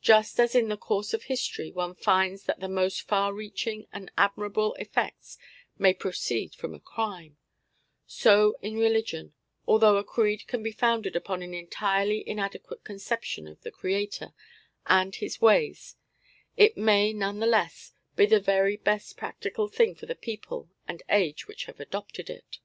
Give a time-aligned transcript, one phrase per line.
[0.00, 4.08] Just as in the course of history one finds that the most far reaching and
[4.16, 5.36] admirable effects
[5.78, 7.38] may proceed from a crime;
[8.06, 9.34] so in religion,
[9.66, 14.32] although a creed be founded upon an entirely inadequate conception of the Creator
[14.86, 15.96] and His ways,
[16.56, 21.02] it may none the less be the very best practical thing for the people and
[21.08, 22.60] age which have adopted it.